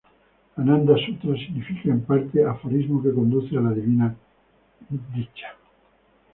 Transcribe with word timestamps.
Ananda 0.57 0.95
Sutra 0.97 1.35
significa, 1.37 1.89
en 1.91 2.01
parte, 2.03 2.43
"aforismo 2.43 3.03
que 3.03 3.13
conduce 3.13 3.55
a 3.55 3.61
la 3.61 3.69
Dicha 3.69 3.87
Divina". 3.87 4.15